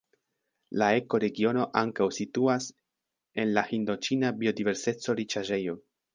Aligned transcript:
La 0.81 0.85
ekoregiono 1.01 1.65
ankaŭ 1.81 2.07
situas 2.21 2.71
en 3.45 3.53
la 3.59 3.67
Hindoĉina 3.69 4.35
biodiverseco-riĉaĵejo. 4.43 5.81